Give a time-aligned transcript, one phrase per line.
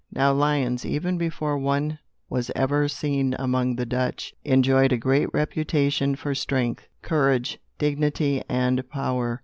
[0.11, 6.15] Now lions, even before one was ever seen among the Dutch, enjoyed a great reputation
[6.15, 9.39] for strength, courage, dignity and power.